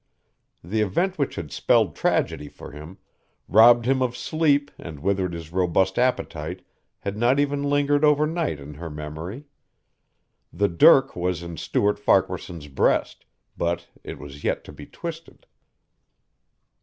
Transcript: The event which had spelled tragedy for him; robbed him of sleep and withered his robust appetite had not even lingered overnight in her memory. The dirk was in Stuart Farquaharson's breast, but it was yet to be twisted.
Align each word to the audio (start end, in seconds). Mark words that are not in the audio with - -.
The 0.63 0.81
event 0.81 1.19
which 1.19 1.35
had 1.35 1.51
spelled 1.51 1.95
tragedy 1.95 2.47
for 2.49 2.71
him; 2.71 2.97
robbed 3.47 3.85
him 3.85 4.01
of 4.01 4.17
sleep 4.17 4.71
and 4.79 4.99
withered 4.99 5.31
his 5.33 5.51
robust 5.51 5.99
appetite 5.99 6.65
had 7.01 7.15
not 7.17 7.39
even 7.39 7.61
lingered 7.61 8.03
overnight 8.03 8.59
in 8.59 8.73
her 8.73 8.89
memory. 8.89 9.45
The 10.51 10.69
dirk 10.69 11.15
was 11.15 11.43
in 11.43 11.55
Stuart 11.55 11.99
Farquaharson's 11.99 12.67
breast, 12.67 13.25
but 13.55 13.89
it 14.03 14.17
was 14.17 14.43
yet 14.43 14.63
to 14.63 14.71
be 14.71 14.87
twisted. 14.87 15.45